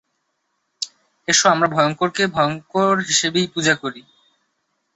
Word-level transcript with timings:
S, 1.27 1.39
আমরা 1.45 1.67
ভয়ঙ্করকে 1.67 2.23
ভয়ঙ্কর 2.27 2.93
হিসাবেই 3.07 3.47
পূজা 3.53 3.75
করি। 3.75 4.01